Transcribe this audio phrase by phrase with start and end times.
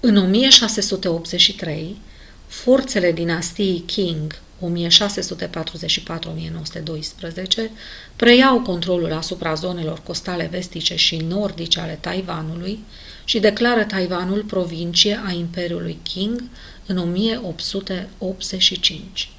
[0.00, 1.96] în 1683
[2.46, 7.70] forțele dinastiei qing 1644- 1912
[8.16, 12.78] preiau controlul asupra zonelor costale vestice și nordice ale taiwanului
[13.24, 16.42] și declară taiwanul provincie a imperiului qing
[16.86, 19.30] în 1885